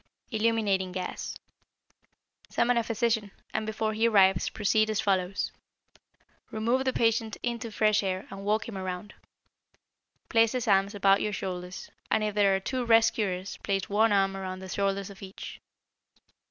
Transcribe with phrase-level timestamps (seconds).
[0.31, 1.35] =Illuminating Gas.=
[2.49, 5.51] Summon a physician, and before he arrives proceed as follows:
[6.49, 9.13] Remove the patient into fresh air and walk him around.
[10.27, 14.35] Place his arms about your shoulders, and if there are two rescuers place one arm
[14.35, 15.61] around the shoulders of each.